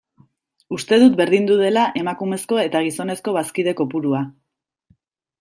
Uste 0.77 0.97
dut 1.03 1.19
berdindu 1.19 1.57
dela 1.59 1.83
emakumezko 2.01 2.59
eta 2.65 2.83
gizonezko 2.87 3.35
bazkide 3.37 3.77
kopurua. 3.83 4.25